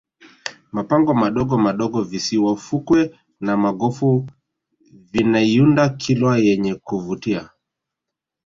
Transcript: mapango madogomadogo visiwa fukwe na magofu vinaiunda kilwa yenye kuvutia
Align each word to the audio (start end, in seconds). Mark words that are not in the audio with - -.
mapango 0.71 1.13
madogomadogo 1.13 1.99
visiwa 2.03 2.55
fukwe 2.57 3.15
na 3.39 3.57
magofu 3.57 4.27
vinaiunda 5.11 5.89
kilwa 5.89 6.37
yenye 6.37 6.75
kuvutia 6.75 7.49